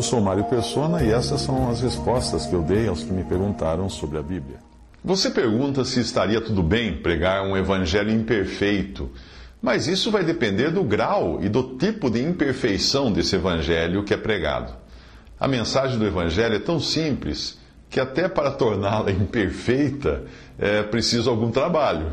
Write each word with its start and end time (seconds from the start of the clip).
Eu 0.00 0.02
sou 0.02 0.18
Mário 0.18 0.44
Persona 0.44 1.02
e 1.02 1.12
essas 1.12 1.42
são 1.42 1.68
as 1.68 1.82
respostas 1.82 2.46
que 2.46 2.54
eu 2.54 2.62
dei 2.62 2.88
aos 2.88 3.04
que 3.04 3.12
me 3.12 3.22
perguntaram 3.22 3.86
sobre 3.90 4.16
a 4.16 4.22
Bíblia. 4.22 4.56
Você 5.04 5.28
pergunta 5.28 5.84
se 5.84 6.00
estaria 6.00 6.40
tudo 6.40 6.62
bem 6.62 7.02
pregar 7.02 7.42
um 7.42 7.54
evangelho 7.54 8.10
imperfeito, 8.10 9.10
mas 9.60 9.86
isso 9.86 10.10
vai 10.10 10.24
depender 10.24 10.70
do 10.70 10.82
grau 10.82 11.40
e 11.42 11.50
do 11.50 11.76
tipo 11.76 12.08
de 12.08 12.18
imperfeição 12.22 13.12
desse 13.12 13.36
evangelho 13.36 14.02
que 14.02 14.14
é 14.14 14.16
pregado. 14.16 14.72
A 15.38 15.46
mensagem 15.46 15.98
do 15.98 16.06
evangelho 16.06 16.54
é 16.54 16.60
tão 16.60 16.80
simples 16.80 17.58
que 17.90 18.00
até 18.00 18.26
para 18.26 18.52
torná-la 18.52 19.10
imperfeita 19.12 20.24
é 20.58 20.82
preciso 20.82 21.28
algum 21.28 21.50
trabalho. 21.50 22.10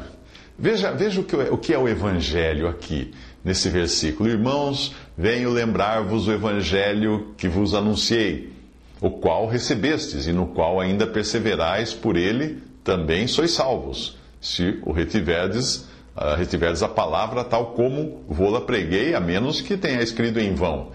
Veja, 0.59 0.91
veja 0.91 1.21
o, 1.21 1.23
que 1.23 1.35
é, 1.37 1.51
o 1.51 1.57
que 1.57 1.73
é 1.73 1.77
o 1.77 1.87
evangelho 1.87 2.67
aqui, 2.67 3.13
nesse 3.45 3.69
versículo. 3.69 4.27
Irmãos, 4.27 4.93
venho 5.17 5.49
lembrar-vos 5.49 6.27
o 6.27 6.31
evangelho 6.31 7.33
que 7.35 7.47
vos 7.47 7.73
anunciei, 7.73 8.53
o 9.01 9.09
qual 9.09 9.47
recebestes 9.47 10.27
e 10.27 10.31
no 10.31 10.47
qual 10.47 10.79
ainda 10.79 11.07
perseverais 11.07 11.93
por 11.93 12.15
ele, 12.15 12.61
também 12.83 13.27
sois 13.27 13.51
salvos, 13.51 14.17
se 14.39 14.79
o 14.85 14.91
retiverdes, 14.91 15.87
uh, 16.15 16.35
retiverdes 16.37 16.83
a 16.83 16.87
palavra 16.87 17.43
tal 17.43 17.73
como 17.73 18.23
vou-la 18.29 18.61
preguei, 18.61 19.15
a 19.15 19.19
menos 19.19 19.59
que 19.59 19.75
tenha 19.75 20.01
escrito 20.01 20.39
em 20.39 20.53
vão. 20.53 20.91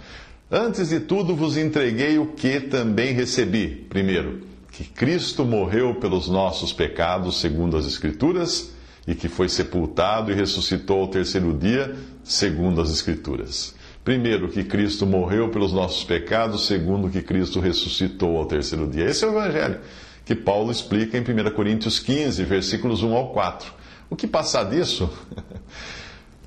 Antes 0.50 0.90
de 0.90 1.00
tudo 1.00 1.34
vos 1.34 1.56
entreguei 1.56 2.18
o 2.18 2.26
que 2.26 2.60
também 2.60 3.12
recebi. 3.12 3.86
Primeiro, 3.88 4.42
que 4.70 4.84
Cristo 4.84 5.44
morreu 5.44 5.94
pelos 5.96 6.28
nossos 6.28 6.72
pecados, 6.72 7.40
segundo 7.40 7.76
as 7.76 7.86
Escrituras, 7.86 8.72
e 9.06 9.14
que 9.14 9.28
foi 9.28 9.48
sepultado 9.48 10.30
e 10.30 10.34
ressuscitou 10.34 11.00
ao 11.00 11.08
terceiro 11.08 11.52
dia, 11.52 11.94
segundo 12.22 12.80
as 12.80 12.90
Escrituras. 12.90 13.74
Primeiro, 14.04 14.48
que 14.48 14.64
Cristo 14.64 15.06
morreu 15.06 15.48
pelos 15.48 15.72
nossos 15.72 16.02
pecados, 16.02 16.66
segundo, 16.66 17.08
que 17.08 17.22
Cristo 17.22 17.60
ressuscitou 17.60 18.36
ao 18.36 18.46
terceiro 18.46 18.86
dia. 18.86 19.04
Esse 19.04 19.24
é 19.24 19.28
o 19.28 19.30
Evangelho 19.30 19.80
que 20.24 20.34
Paulo 20.34 20.70
explica 20.70 21.18
em 21.18 21.20
1 21.20 21.50
Coríntios 21.54 21.98
15, 21.98 22.44
versículos 22.44 23.02
1 23.02 23.14
ao 23.14 23.32
4. 23.32 23.72
O 24.08 24.16
que 24.16 24.26
passar 24.26 24.64
disso? 24.64 25.10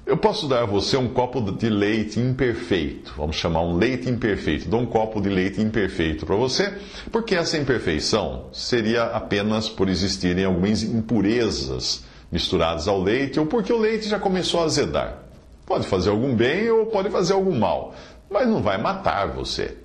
Eu 0.06 0.17
posso 0.17 0.47
dar 0.47 0.62
a 0.62 0.66
você 0.66 0.95
um 0.95 1.08
copo 1.08 1.42
de 1.42 1.67
leite 1.67 2.20
imperfeito, 2.20 3.16
vamos 3.17 3.38
chamar 3.38 3.62
um 3.62 3.75
leite 3.75 4.08
imperfeito. 4.08 4.69
Dou 4.69 4.81
um 4.81 4.86
copo 4.86 5.19
de 5.19 5.30
leite 5.30 5.59
imperfeito 5.59 6.28
para 6.28 6.36
você, 6.36 6.78
porque 7.12 7.34
essa 7.34 7.58
imperfeição 7.58 8.45
seria 8.53 9.06
apenas 9.06 9.67
por 9.67 9.90
existirem 9.90 10.45
algumas 10.45 10.84
impurezas 10.84 12.03
misturadas 12.31 12.88
ao 12.88 13.02
leite, 13.02 13.40
ou 13.40 13.47
porque 13.47 13.73
o 13.73 13.80
leite 13.80 14.08
já 14.08 14.19
começou 14.19 14.62
a 14.62 14.66
azedar. 14.66 15.25
Pode 15.66 15.88
fazer 15.88 16.09
algum 16.09 16.35
bem 16.35 16.69
ou 16.69 16.85
pode 16.85 17.09
fazer 17.09 17.33
algum 17.33 17.58
mal, 17.58 17.94
mas 18.30 18.47
não 18.47 18.61
vai 18.61 18.77
matar 18.77 19.27
você. 19.27 19.77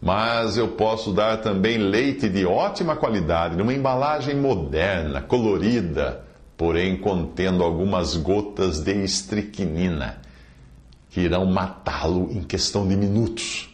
Mas 0.00 0.56
eu 0.56 0.68
posso 0.68 1.12
dar 1.12 1.38
também 1.38 1.78
leite 1.78 2.28
de 2.28 2.44
ótima 2.44 2.94
qualidade, 2.94 3.56
numa 3.56 3.72
embalagem 3.72 4.36
moderna, 4.36 5.20
colorida, 5.20 6.24
porém 6.56 6.96
contendo 6.96 7.64
algumas 7.64 8.16
gotas 8.16 8.80
de 8.80 8.92
estricnina, 9.04 10.18
que 11.10 11.20
irão 11.20 11.46
matá-lo 11.46 12.30
em 12.30 12.42
questão 12.42 12.86
de 12.86 12.96
minutos. 12.96 13.68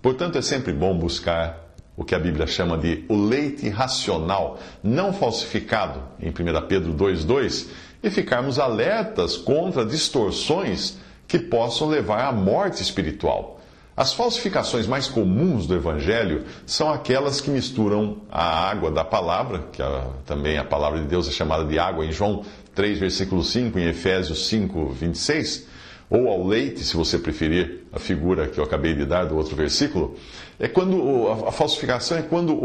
Portanto, 0.00 0.38
é 0.38 0.42
sempre 0.42 0.72
bom 0.72 0.96
buscar 0.96 1.68
o 1.96 2.04
que 2.04 2.14
a 2.14 2.18
Bíblia 2.18 2.46
chama 2.46 2.78
de 2.78 3.04
o 3.08 3.16
leite 3.16 3.68
racional, 3.68 4.58
não 4.82 5.12
falsificado, 5.12 6.00
em 6.20 6.30
1 6.30 6.66
Pedro 6.68 6.94
2,2, 6.94 7.68
e 8.02 8.10
ficarmos 8.10 8.58
alertas 8.58 9.36
contra 9.36 9.84
distorções 9.84 10.98
que 11.26 11.38
possam 11.38 11.88
levar 11.88 12.24
à 12.26 12.32
morte 12.32 12.82
espiritual. 12.82 13.60
As 13.96 14.12
falsificações 14.12 14.86
mais 14.86 15.08
comuns 15.08 15.66
do 15.66 15.74
Evangelho 15.74 16.44
são 16.64 16.92
aquelas 16.92 17.40
que 17.40 17.50
misturam 17.50 18.18
a 18.30 18.70
água 18.70 18.92
da 18.92 19.04
palavra, 19.04 19.64
que 19.72 19.82
a, 19.82 20.06
também 20.24 20.56
a 20.56 20.62
palavra 20.62 21.00
de 21.00 21.06
Deus 21.06 21.26
é 21.28 21.32
chamada 21.32 21.64
de 21.64 21.80
água 21.80 22.06
em 22.06 22.12
João 22.12 22.44
3, 22.76 23.00
versículo 23.00 23.42
5, 23.42 23.76
em 23.76 23.88
Efésios 23.88 24.46
5, 24.46 24.90
26, 24.90 25.66
ou 26.10 26.28
ao 26.28 26.46
leite, 26.46 26.84
se 26.84 26.96
você 26.96 27.18
preferir 27.18 27.84
a 27.92 27.98
figura 27.98 28.48
que 28.48 28.58
eu 28.58 28.64
acabei 28.64 28.94
de 28.94 29.04
dar 29.04 29.24
do 29.24 29.36
outro 29.36 29.54
versículo, 29.54 30.16
é 30.58 30.66
quando 30.66 31.28
a 31.46 31.52
falsificação 31.52 32.16
é 32.18 32.22
quando 32.22 32.60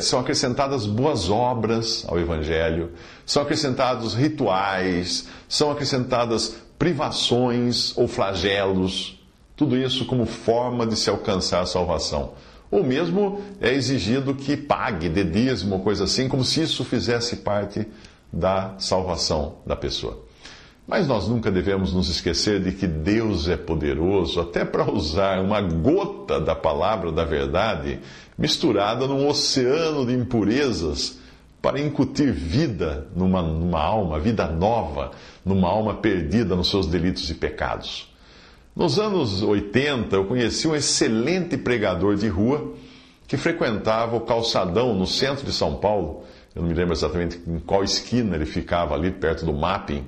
são 0.00 0.20
acrescentadas 0.20 0.86
boas 0.86 1.30
obras 1.30 2.04
ao 2.08 2.18
Evangelho, 2.18 2.90
são 3.24 3.42
acrescentados 3.42 4.14
rituais, 4.14 5.28
são 5.48 5.70
acrescentadas 5.70 6.56
privações 6.78 7.96
ou 7.96 8.08
flagelos 8.08 9.20
tudo 9.60 9.76
isso 9.76 10.06
como 10.06 10.24
forma 10.24 10.86
de 10.86 10.96
se 10.96 11.10
alcançar 11.10 11.60
a 11.60 11.66
salvação. 11.66 12.32
Ou 12.70 12.82
mesmo 12.82 13.42
é 13.60 13.70
exigido 13.74 14.34
que 14.34 14.56
pague 14.56 15.06
de 15.06 15.22
dízimo 15.22 15.80
coisa 15.80 16.04
assim, 16.04 16.30
como 16.30 16.42
se 16.42 16.62
isso 16.62 16.82
fizesse 16.82 17.36
parte 17.36 17.86
da 18.32 18.74
salvação 18.78 19.56
da 19.66 19.76
pessoa. 19.76 20.24
Mas 20.90 21.06
nós 21.06 21.28
nunca 21.28 21.52
devemos 21.52 21.92
nos 21.92 22.08
esquecer 22.08 22.60
de 22.60 22.72
que 22.72 22.84
Deus 22.84 23.48
é 23.48 23.56
poderoso 23.56 24.40
até 24.40 24.64
para 24.64 24.90
usar 24.90 25.40
uma 25.40 25.60
gota 25.60 26.40
da 26.40 26.56
palavra 26.56 27.12
da 27.12 27.24
verdade 27.24 28.00
misturada 28.36 29.06
num 29.06 29.28
oceano 29.28 30.04
de 30.04 30.12
impurezas 30.14 31.20
para 31.62 31.78
incutir 31.78 32.32
vida 32.32 33.06
numa, 33.14 33.40
numa 33.40 33.80
alma, 33.80 34.18
vida 34.18 34.48
nova, 34.48 35.12
numa 35.44 35.68
alma 35.68 35.94
perdida 35.94 36.56
nos 36.56 36.68
seus 36.68 36.88
delitos 36.88 37.30
e 37.30 37.34
pecados. 37.34 38.12
Nos 38.74 38.98
anos 38.98 39.44
80, 39.44 40.16
eu 40.16 40.24
conheci 40.24 40.66
um 40.66 40.74
excelente 40.74 41.56
pregador 41.56 42.16
de 42.16 42.26
rua 42.26 42.74
que 43.28 43.36
frequentava 43.36 44.16
o 44.16 44.22
calçadão 44.22 44.92
no 44.92 45.06
centro 45.06 45.46
de 45.46 45.52
São 45.52 45.76
Paulo. 45.76 46.24
Eu 46.52 46.62
não 46.62 46.68
me 46.68 46.74
lembro 46.74 46.94
exatamente 46.94 47.40
em 47.46 47.60
qual 47.60 47.84
esquina 47.84 48.34
ele 48.34 48.46
ficava 48.46 48.96
ali, 48.96 49.12
perto 49.12 49.46
do 49.46 49.52
mapping. 49.52 50.04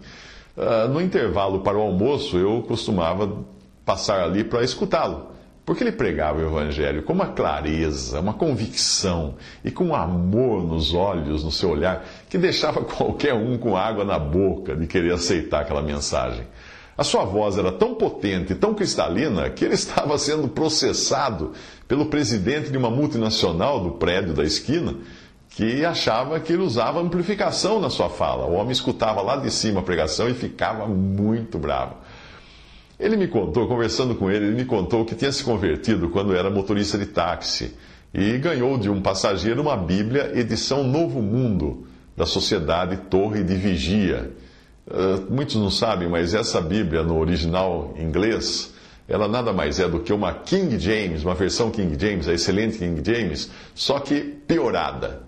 Uh, 0.57 0.89
no 0.89 1.01
intervalo 1.01 1.61
para 1.61 1.79
o 1.79 1.81
almoço, 1.81 2.37
eu 2.37 2.63
costumava 2.63 3.45
passar 3.85 4.23
ali 4.23 4.45
para 4.45 4.63
escutá-lo. 4.63 5.33
Porque 5.65 5.85
ele 5.85 5.93
pregava 5.93 6.41
o 6.41 6.43
Evangelho 6.43 7.05
com 7.05 7.13
uma 7.13 7.29
clareza, 7.29 8.19
uma 8.19 8.35
convicção 8.35 9.37
e 9.65 9.71
com 9.71 9.87
um 9.87 9.95
amor 9.95 10.65
nos 10.65 10.93
olhos, 10.93 11.45
no 11.45 11.53
seu 11.53 11.71
olhar, 11.71 12.05
que 12.29 12.37
deixava 12.37 12.83
qualquer 12.85 13.35
um 13.35 13.57
com 13.57 13.77
água 13.77 14.05
na 14.05 14.19
boca 14.19 14.75
de 14.75 14.87
querer 14.87 15.13
aceitar 15.13 15.63
aquela 15.63 15.83
mensagem. 15.83 16.45
A 16.99 17.05
sua 17.05 17.25
voz 17.25 17.57
era 17.57 17.73
tão 17.73 17.95
potente, 17.95 18.55
tão 18.55 18.75
cristalina, 18.75 19.49
que 19.51 19.65
ele 19.65 19.75
estava 19.75 20.19
sendo 20.19 20.49
processado 20.49 21.53
pelo 21.87 22.07
presidente 22.07 22.71
de 22.71 22.77
uma 22.77 22.91
multinacional 22.91 23.81
do 23.81 23.93
prédio 23.93 24.35
da 24.35 24.45
esquina, 24.45 24.97
que 25.55 25.85
achava 25.85 26.41
que 26.41 26.53
ele 26.53 26.63
usava 26.63 27.01
amplificação 27.01 27.81
na 27.81 27.91
sua 27.91 28.09
fala. 28.09 28.47
O 28.47 28.55
homem 28.55 28.73
escutava 28.73 29.21
lá 29.21 29.37
de 29.37 29.51
cima 29.51 29.81
a 29.81 29.83
pregação 29.83 30.29
e 30.29 30.35
ficava 30.35 30.87
muito 30.87 31.59
bravo. 31.59 31.97
Ele 32.99 33.17
me 33.17 33.29
contou, 33.29 33.67
conversando 33.67 34.15
com 34.15 34.31
ele, 34.31 34.47
ele 34.47 34.57
me 34.57 34.65
contou 34.65 35.05
que 35.05 35.15
tinha 35.15 35.33
se 35.33 35.43
convertido 35.45 36.09
quando 36.09 36.35
era 36.35 36.51
motorista 36.51 36.97
de 36.97 37.07
táxi 37.07 37.77
e 38.15 38.39
ganhou 38.39 38.79
de 38.79 38.89
um 38.89 39.01
passageiro 39.01 39.61
uma 39.63 39.77
Bíblia 39.77 40.33
edição 40.35 40.85
Novo 40.85 41.21
Mundo, 41.21 41.87
da 42.17 42.27
Sociedade 42.27 42.97
Torre 43.09 43.43
de 43.43 43.55
Vigia 43.55 44.31
Uh, 44.87 45.33
muitos 45.33 45.55
não 45.55 45.71
sabem, 45.71 46.09
mas 46.09 46.35
essa 46.35 46.61
Bíblia 46.61 47.05
no 47.05 47.19
original 47.19 47.95
inglês, 47.97 48.75
ela 49.09 49.29
nada 49.29 49.53
mais 49.53 49.79
é 49.79 49.89
do 49.89 50.01
que 50.01 50.13
uma 50.13 50.35
King 50.35 50.77
James, 50.79 51.25
uma 51.25 51.35
versão 51.35 51.71
King 51.71 51.97
James, 51.99 52.29
a 52.29 52.35
excelente 52.35 52.79
King 52.79 53.01
James, 53.05 53.49
só 53.75 54.01
que 54.01 54.21
piorada. 54.21 55.23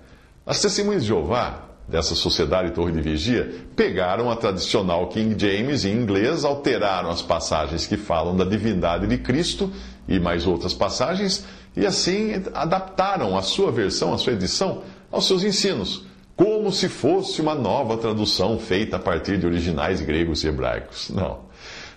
As 0.47 0.61
testemunhas 0.61 1.03
de 1.03 1.09
Jeová, 1.09 1.63
dessa 1.89 2.15
sociedade 2.15 2.73
Torre 2.73 2.93
de 2.93 3.01
Vigia, 3.01 3.67
pegaram 3.75 4.31
a 4.31 4.37
tradicional 4.37 5.09
King 5.09 5.39
James 5.39 5.85
em 5.85 5.93
inglês, 5.93 6.45
alteraram 6.45 7.11
as 7.11 7.23
passagens 7.23 7.87
que 7.87 7.97
falam 7.97 8.37
da 8.37 8.45
divindade 8.45 9.07
de 9.07 9.19
Cristo 9.19 9.73
e 10.07 10.21
mais 10.21 10.47
outras 10.47 10.75
passagens, 10.75 11.45
e 11.77 11.87
assim 11.87 12.43
adaptaram 12.53 13.37
a 13.37 13.43
sua 13.43 13.73
versão, 13.73 14.13
a 14.13 14.19
sua 14.19 14.35
edição, 14.35 14.83
aos 15.11 15.27
seus 15.27 15.43
ensinos 15.43 16.05
como 16.37 16.73
se 16.73 16.89
fosse 16.89 17.41
uma 17.41 17.55
nova 17.55 17.97
tradução 17.97 18.59
feita 18.59 18.97
a 18.97 18.99
partir 18.99 19.39
de 19.39 19.47
originais 19.47 20.01
gregos 20.01 20.43
e 20.43 20.49
hebraicos. 20.49 21.11
Não. 21.11 21.41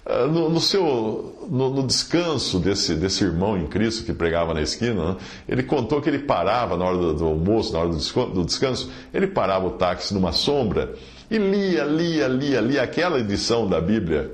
Ah, 0.10 0.26
no, 0.26 0.50
no 0.50 0.62
seu 0.62 1.36
no, 1.50 1.70
no, 1.70 1.86
descanso 1.86 2.60
desse, 2.60 2.96
desse 2.96 3.26
irmão 3.26 3.58
em 3.58 3.68
Cristo 3.68 4.06
que 4.06 4.14
pregava 4.14 4.54
na 4.54 4.62
esquina, 4.62 5.14
né, 5.14 5.18
ele 5.50 5.64
contou 5.64 6.02
que 6.02 6.10
ele 6.10 6.20
parava 6.20 6.78
na 6.78 6.86
hora 6.86 6.98
do, 6.98 7.14
do 7.14 7.26
almoço, 7.26 7.74
na 7.74 7.80
hora 7.80 7.90
do, 7.90 8.26
do 8.28 8.46
descanso, 8.46 8.90
ele 9.14 9.28
parava 9.28 9.68
o 9.68 9.72
táxi 9.72 10.14
numa 10.14 10.32
sombra 10.32 10.96
e 11.30 11.38
lia, 11.38 11.84
lia, 11.84 12.28
lia, 12.28 12.62
lia 12.62 12.84
aquela 12.84 13.20
edição 13.20 13.68
da 13.68 13.82
Bíblia 13.82 14.32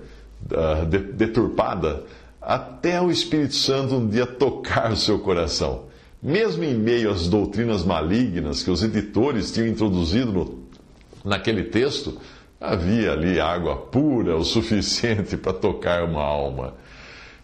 uh, 0.51 0.85
deturpada 0.85 2.03
até 2.39 3.01
o 3.01 3.09
Espírito 3.09 3.55
Santo 3.55 3.95
um 3.95 4.07
dia 4.07 4.27
tocar 4.27 4.91
o 4.91 4.97
seu 4.97 5.17
coração. 5.17 5.85
Mesmo 6.21 6.63
em 6.63 6.75
meio 6.75 7.09
às 7.09 7.27
doutrinas 7.27 7.83
malignas 7.83 8.61
que 8.61 8.69
os 8.69 8.83
editores 8.83 9.51
tinham 9.51 9.67
introduzido 9.67 10.31
no, 10.31 10.63
naquele 11.25 11.63
texto, 11.63 12.19
Havia 12.65 13.11
ali 13.11 13.41
água 13.41 13.75
pura 13.75 14.37
o 14.37 14.45
suficiente 14.45 15.35
para 15.35 15.51
tocar 15.51 16.05
uma 16.05 16.23
alma. 16.23 16.75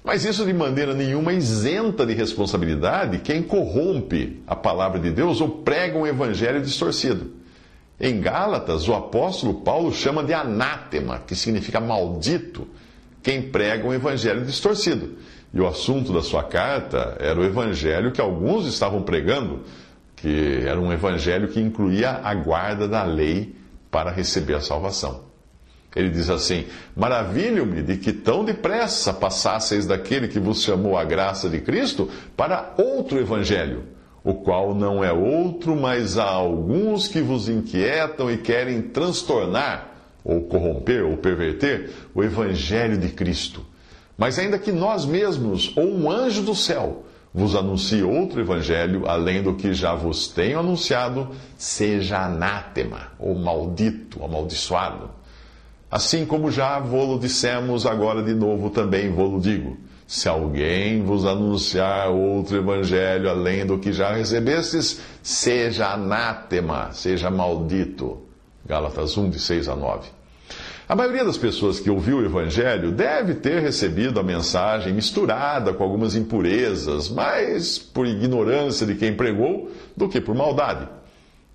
Mas 0.02 0.24
isso 0.24 0.46
de 0.46 0.54
maneira 0.54 0.94
nenhuma 0.94 1.34
isenta 1.34 2.06
de 2.06 2.14
responsabilidade 2.14 3.20
quem 3.20 3.44
corrompe 3.44 4.42
a 4.48 4.56
palavra 4.56 4.98
de 4.98 5.12
Deus 5.12 5.42
ou 5.42 5.50
prega 5.50 5.98
um 5.98 6.08
evangelho 6.08 6.62
distorcido. 6.62 7.34
Em 8.00 8.22
Gálatas, 8.22 8.88
o 8.88 8.94
apóstolo 8.94 9.56
Paulo 9.56 9.92
chama 9.92 10.24
de 10.24 10.34
anátema, 10.34 11.22
que 11.28 11.36
significa 11.36 11.82
maldito, 11.82 12.66
quem 13.22 13.42
prega 13.42 13.86
um 13.86 13.94
evangelho 13.94 14.46
distorcido. 14.46 15.18
E 15.54 15.60
o 15.60 15.68
assunto 15.68 16.14
da 16.14 16.22
sua 16.22 16.44
carta 16.44 17.18
era 17.20 17.38
o 17.38 17.44
evangelho 17.44 18.14
que 18.14 18.22
alguns 18.22 18.66
estavam 18.66 19.02
pregando, 19.02 19.64
que 20.16 20.62
era 20.66 20.80
um 20.80 20.94
evangelho 20.94 21.50
que 21.50 21.60
incluía 21.60 22.22
a 22.24 22.34
guarda 22.34 22.88
da 22.88 23.04
lei 23.04 23.59
para 23.92 24.12
receber 24.12 24.56
a 24.56 24.62
salvação. 24.62 25.30
Ele 25.96 26.10
diz 26.10 26.30
assim: 26.30 26.66
Maravilho-me 26.96 27.82
de 27.82 27.98
que 27.98 28.14
tão 28.14 28.46
depressa 28.46 29.14
passasseis 29.14 29.86
daquele 29.86 30.28
que 30.28 30.40
vos 30.40 30.62
chamou 30.62 30.98
a 30.98 31.04
graça 31.04 31.50
de 31.50 31.60
Cristo 31.60 32.10
para 32.38 32.74
outro 32.78 33.20
evangelho, 33.20 33.84
o 34.24 34.36
qual 34.36 34.76
não 34.76 35.04
é 35.04 35.12
outro, 35.12 35.76
mas 35.76 36.18
há 36.18 36.26
alguns 36.26 37.08
que 37.08 37.22
vos 37.22 37.50
inquietam 37.50 38.30
e 38.30 38.38
querem 38.38 38.82
transtornar, 38.82 39.90
ou 40.24 40.42
corromper, 40.42 41.06
ou 41.06 41.18
perverter 41.18 41.90
o 42.14 42.24
evangelho 42.24 42.98
de 42.98 43.10
Cristo. 43.10 43.66
Mas 44.16 44.38
ainda 44.38 44.60
que 44.60 44.72
nós 44.72 45.06
mesmos, 45.06 45.76
ou 45.76 45.86
um 45.86 46.12
anjo 46.12 46.44
do 46.44 46.54
céu, 46.54 47.06
vos 47.34 47.56
anuncie 47.56 48.04
outro 48.04 48.42
evangelho, 48.42 49.08
além 49.08 49.42
do 49.44 49.54
que 49.54 49.74
já 49.74 49.94
vos 49.94 50.28
tenho 50.28 50.60
anunciado, 50.60 51.30
seja 51.58 52.26
anátema, 52.26 53.12
ou 53.20 53.36
maldito, 53.36 54.24
amaldiçoado. 54.24 55.12
Assim 55.92 56.26
como 56.26 56.52
já 56.52 56.80
vô-lo 56.80 57.20
dissemos, 57.20 57.86
agora 57.86 58.22
de 58.22 58.34
novo 58.34 58.70
também 58.70 59.12
vô-lo 59.12 59.40
digo. 59.40 59.78
Se 60.06 60.28
alguém 60.28 61.04
vos 61.04 61.26
anunciar 61.26 62.10
outro 62.10 62.58
evangelho 62.58 63.30
além 63.30 63.66
do 63.66 63.78
que 63.78 63.94
já 63.94 64.12
recebestes, 64.12 65.00
seja 65.22 65.94
anátema, 65.94 66.92
seja 66.92 67.30
maldito. 67.30 68.20
Gálatas 68.66 69.18
1, 69.18 69.30
de 69.30 69.40
6 69.40 69.68
a 69.68 69.76
9. 69.76 70.19
A 70.90 70.96
maioria 70.96 71.24
das 71.24 71.38
pessoas 71.38 71.80
que 71.80 71.88
ouviu 71.88 72.18
o 72.18 72.26
Evangelho 72.26 72.92
deve 72.92 73.36
ter 73.36 73.62
recebido 73.62 74.20
a 74.20 74.24
mensagem 74.24 74.92
misturada 74.92 75.72
com 75.72 75.84
algumas 75.84 76.16
impurezas, 76.16 77.08
mais 77.08 77.78
por 77.78 78.08
ignorância 78.08 78.88
de 78.88 78.96
quem 78.96 79.16
pregou 79.16 79.70
do 79.96 80.10
que 80.10 80.20
por 80.20 80.34
maldade. 80.34 80.90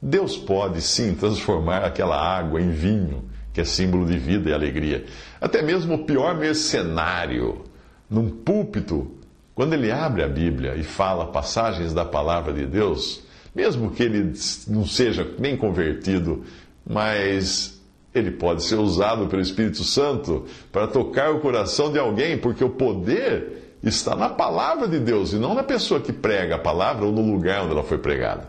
Deus 0.00 0.36
pode 0.36 0.80
sim 0.80 1.16
transformar 1.16 1.78
aquela 1.78 2.16
água 2.16 2.60
em 2.60 2.70
vinho, 2.70 3.24
que 3.52 3.60
é 3.60 3.64
símbolo 3.64 4.06
de 4.06 4.16
vida 4.16 4.50
e 4.50 4.52
alegria. 4.52 5.04
Até 5.40 5.62
mesmo 5.62 5.94
o 5.94 6.04
pior 6.04 6.36
mercenário, 6.36 7.64
num 8.08 8.30
púlpito, 8.30 9.16
quando 9.52 9.72
ele 9.72 9.90
abre 9.90 10.22
a 10.22 10.28
Bíblia 10.28 10.76
e 10.76 10.84
fala 10.84 11.26
passagens 11.26 11.92
da 11.92 12.04
palavra 12.04 12.52
de 12.52 12.66
Deus, 12.66 13.24
mesmo 13.52 13.90
que 13.90 14.04
ele 14.04 14.32
não 14.68 14.86
seja 14.86 15.28
nem 15.40 15.56
convertido, 15.56 16.44
mas 16.86 17.73
ele 18.14 18.30
pode 18.30 18.62
ser 18.62 18.76
usado 18.76 19.26
pelo 19.26 19.42
Espírito 19.42 19.82
Santo 19.82 20.44
para 20.70 20.86
tocar 20.86 21.32
o 21.32 21.40
coração 21.40 21.90
de 21.90 21.98
alguém, 21.98 22.38
porque 22.38 22.62
o 22.62 22.70
poder 22.70 23.78
está 23.82 24.14
na 24.14 24.28
palavra 24.28 24.86
de 24.86 24.98
Deus 24.98 25.32
e 25.32 25.36
não 25.36 25.54
na 25.54 25.62
pessoa 25.62 26.00
que 26.00 26.12
prega 26.12 26.54
a 26.54 26.58
palavra 26.58 27.04
ou 27.04 27.12
no 27.12 27.22
lugar 27.22 27.62
onde 27.62 27.72
ela 27.72 27.82
foi 27.82 27.98
pregada. 27.98 28.48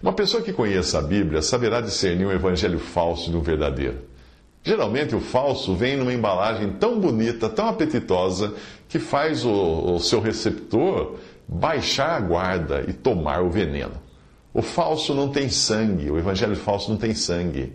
Uma 0.00 0.12
pessoa 0.12 0.42
que 0.42 0.52
conheça 0.52 0.98
a 0.98 1.02
Bíblia 1.02 1.42
saberá 1.42 1.80
discernir 1.80 2.24
um 2.24 2.32
evangelho 2.32 2.78
falso 2.78 3.30
de 3.30 3.36
um 3.36 3.40
verdadeiro. 3.40 3.98
Geralmente 4.62 5.14
o 5.14 5.20
falso 5.20 5.74
vem 5.74 5.96
numa 5.96 6.12
embalagem 6.12 6.74
tão 6.74 7.00
bonita, 7.00 7.48
tão 7.48 7.68
apetitosa, 7.68 8.54
que 8.88 8.98
faz 8.98 9.44
o, 9.44 9.94
o 9.94 9.98
seu 9.98 10.20
receptor 10.20 11.16
baixar 11.48 12.10
a 12.10 12.20
guarda 12.20 12.84
e 12.86 12.92
tomar 12.92 13.42
o 13.42 13.50
veneno. 13.50 13.94
O 14.54 14.62
falso 14.62 15.14
não 15.14 15.28
tem 15.28 15.48
sangue, 15.48 16.10
o 16.10 16.18
evangelho 16.18 16.56
falso 16.56 16.90
não 16.90 16.96
tem 16.96 17.14
sangue. 17.14 17.72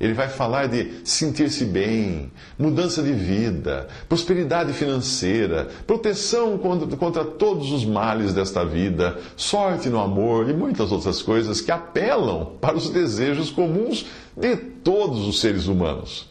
Ele 0.00 0.12
vai 0.12 0.28
falar 0.28 0.68
de 0.68 1.00
sentir-se 1.02 1.64
bem, 1.64 2.30
mudança 2.56 3.02
de 3.02 3.12
vida, 3.12 3.88
prosperidade 4.08 4.72
financeira, 4.72 5.68
proteção 5.86 6.56
contra, 6.56 7.24
todos 7.24 7.72
os 7.72 7.84
males 7.84 8.32
desta 8.32 8.64
vida, 8.64 9.18
sorte 9.36 9.88
no 9.88 10.00
amor 10.00 10.48
e 10.48 10.52
muitas 10.52 10.92
outras 10.92 11.20
coisas 11.20 11.60
que 11.60 11.72
apelam 11.72 12.52
para 12.60 12.76
os 12.76 12.90
desejos 12.90 13.50
comuns 13.50 14.06
de 14.36 14.56
todos 14.56 15.26
os 15.26 15.40
seres 15.40 15.66
humanos. 15.66 16.28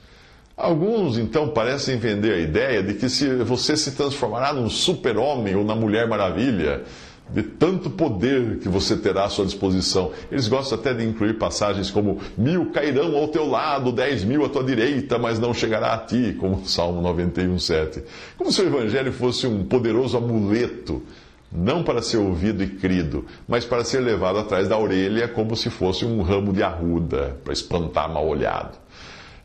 Alguns, 0.55 1.19
então, 1.19 1.49
parecem 1.49 1.97
vender 1.97 2.33
a 2.33 2.39
ideia 2.39 2.81
de 2.81 2.95
que 2.95 3.09
se 3.09 3.27
você 3.43 3.77
se 3.77 3.91
transformará 3.91 4.53
num 4.53 4.69
super-homem 4.69 5.55
ou 5.55 5.63
na 5.63 5.75
Mulher 5.75 6.07
Maravilha, 6.07 6.83
de 7.29 7.43
tanto 7.43 7.89
poder 7.89 8.59
que 8.59 8.69
você 8.69 8.95
terá 8.95 9.25
à 9.25 9.29
sua 9.29 9.45
disposição. 9.45 10.11
Eles 10.31 10.47
gostam 10.47 10.77
até 10.77 10.93
de 10.93 11.03
incluir 11.03 11.37
passagens 11.37 11.91
como: 11.91 12.19
mil 12.37 12.71
cairão 12.71 13.15
ao 13.15 13.27
teu 13.27 13.47
lado, 13.47 13.91
dez 13.91 14.23
mil 14.23 14.45
à 14.45 14.49
tua 14.49 14.63
direita, 14.63 15.17
mas 15.17 15.39
não 15.39 15.53
chegará 15.53 15.93
a 15.93 15.97
ti, 15.97 16.35
como 16.39 16.65
Salmo 16.65 17.01
91, 17.01 17.59
7. 17.59 18.03
Como 18.37 18.51
se 18.51 18.61
o 18.61 18.67
Evangelho 18.67 19.11
fosse 19.11 19.45
um 19.45 19.63
poderoso 19.65 20.17
amuleto, 20.17 21.03
não 21.51 21.83
para 21.83 22.01
ser 22.01 22.17
ouvido 22.17 22.63
e 22.63 22.67
crido, 22.67 23.25
mas 23.47 23.65
para 23.65 23.83
ser 23.83 23.99
levado 23.99 24.39
atrás 24.39 24.67
da 24.67 24.77
orelha 24.77 25.27
como 25.27 25.55
se 25.55 25.69
fosse 25.69 26.05
um 26.05 26.21
ramo 26.21 26.53
de 26.53 26.63
arruda, 26.63 27.37
para 27.43 27.53
espantar 27.53 28.11
mal 28.11 28.27
olhado. 28.27 28.77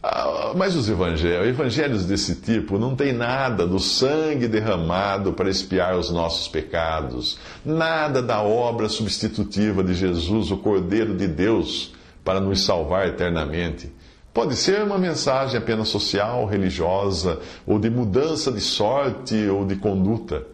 Ah, 0.04 0.52
mas 0.56 0.74
os 0.74 0.88
evangelhos, 0.88 1.46
evangelhos 1.46 2.04
desse 2.04 2.34
tipo 2.34 2.76
não 2.76 2.96
tem 2.96 3.12
nada 3.12 3.64
do 3.64 3.78
sangue 3.78 4.48
derramado 4.48 5.32
para 5.32 5.48
expiar 5.48 5.96
os 5.96 6.10
nossos 6.10 6.48
pecados, 6.48 7.38
nada 7.64 8.20
da 8.20 8.42
obra 8.42 8.88
substitutiva 8.88 9.84
de 9.84 9.94
Jesus, 9.94 10.50
o 10.50 10.56
Cordeiro 10.56 11.16
de 11.16 11.28
Deus, 11.28 11.94
para 12.24 12.40
nos 12.40 12.64
salvar 12.64 13.06
eternamente. 13.06 13.92
Pode 14.34 14.56
ser 14.56 14.82
uma 14.82 14.98
mensagem 14.98 15.56
apenas 15.56 15.88
social, 15.88 16.46
religiosa, 16.46 17.38
ou 17.64 17.78
de 17.78 17.88
mudança 17.88 18.50
de 18.50 18.60
sorte 18.60 19.46
ou 19.46 19.64
de 19.64 19.76
conduta. 19.76 20.44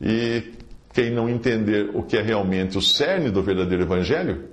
E 0.00 0.54
quem 0.94 1.10
não 1.10 1.28
entender 1.28 1.90
o 1.92 2.02
que 2.02 2.16
é 2.16 2.22
realmente 2.22 2.78
o 2.78 2.82
cerne 2.82 3.28
do 3.28 3.42
verdadeiro 3.42 3.82
evangelho, 3.82 4.44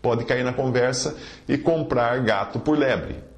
pode 0.00 0.24
cair 0.24 0.44
na 0.44 0.54
conversa 0.54 1.16
e 1.46 1.58
comprar 1.58 2.18
gato 2.20 2.60
por 2.60 2.78
lebre 2.78 3.29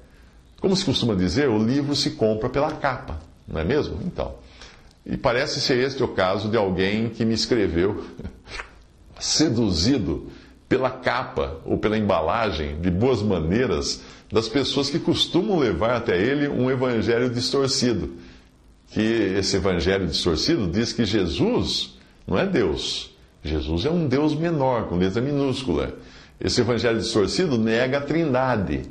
como 0.63 0.77
se 0.77 0.85
costuma 0.85 1.13
dizer, 1.13 1.49
o 1.49 1.61
livro 1.61 1.93
se 1.93 2.11
compra 2.11 2.47
pela 2.47 2.71
capa, 2.71 3.19
não 3.45 3.59
é 3.59 3.65
mesmo? 3.65 3.99
Então. 4.05 4.35
E 5.05 5.17
parece 5.17 5.59
ser 5.59 5.77
este 5.77 6.01
o 6.01 6.07
caso 6.07 6.47
de 6.47 6.55
alguém 6.55 7.09
que 7.09 7.25
me 7.25 7.33
escreveu, 7.33 8.05
seduzido 9.19 10.31
pela 10.69 10.89
capa 10.89 11.59
ou 11.65 11.77
pela 11.77 11.97
embalagem 11.97 12.79
de 12.79 12.89
boas 12.89 13.21
maneiras 13.21 14.03
das 14.31 14.47
pessoas 14.47 14.89
que 14.89 14.99
costumam 14.99 15.59
levar 15.59 15.97
até 15.97 16.17
ele 16.17 16.47
um 16.47 16.71
evangelho 16.71 17.29
distorcido. 17.29 18.13
Que 18.87 19.01
esse 19.37 19.57
evangelho 19.57 20.07
distorcido 20.07 20.71
diz 20.71 20.93
que 20.93 21.03
Jesus 21.03 21.97
não 22.25 22.39
é 22.39 22.45
Deus. 22.45 23.13
Jesus 23.43 23.83
é 23.83 23.89
um 23.89 24.07
Deus 24.07 24.33
menor, 24.33 24.87
com 24.87 24.95
letra 24.95 25.21
minúscula. 25.21 25.93
Esse 26.39 26.61
evangelho 26.61 26.99
distorcido 26.99 27.57
nega 27.57 27.97
a 27.97 28.01
trindade. 28.01 28.83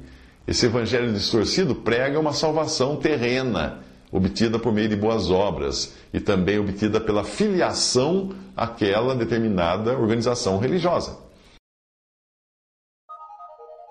Esse 0.47 0.67
evangelho 0.67 1.13
distorcido 1.13 1.75
prega 1.75 2.19
uma 2.19 2.33
salvação 2.33 2.97
terrena, 2.97 3.79
obtida 4.11 4.59
por 4.59 4.73
meio 4.73 4.89
de 4.89 4.97
boas 4.97 5.31
obras 5.31 5.95
e 6.13 6.19
também 6.21 6.59
obtida 6.59 7.01
pela 7.01 7.23
filiação 7.25 8.31
àquela 8.57 9.15
determinada 9.15 9.97
organização 9.97 10.59
religiosa. 10.59 11.17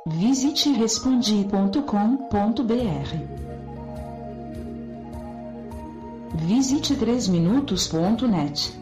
Visite 0.08 0.72
respondi.com.br. 0.72 1.82
Visite 6.36 6.96
3minutos.net. 6.96 8.81